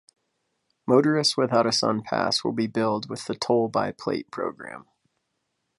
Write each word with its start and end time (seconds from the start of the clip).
Motorists 0.87 1.37
without 1.37 1.67
a 1.67 1.69
SunPass 1.69 2.43
will 2.43 2.53
be 2.53 2.65
billed 2.65 3.07
with 3.07 3.25
the 3.25 3.35
"Toll-by-Plate" 3.35 4.31
program. 4.31 4.87